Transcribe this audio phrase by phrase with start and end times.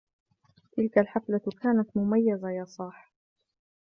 [0.71, 3.11] تلك الحفلة كانت مميزة، يا صاحِ!